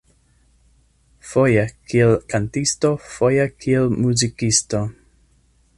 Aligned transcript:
Foje 1.31 1.65
kiel 1.91 2.15
kantisto 2.33 2.93
foje 3.11 3.47
kiel 3.61 3.89
muzikisto. 4.07 4.83